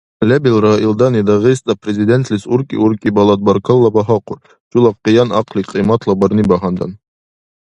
Лебилра 0.29 0.73
илдани 0.85 1.21
Дагъиста 1.27 1.71
Президентлис 1.83 2.43
уркӀи-уркӀилабад 2.53 3.39
баркалла 3.47 3.89
багьахъур, 3.95 4.39
чула 4.69 4.89
къиян 5.03 5.29
ахъли 5.39 5.63
кьиматлабарни 5.71 6.43
багьандан. 6.51 6.91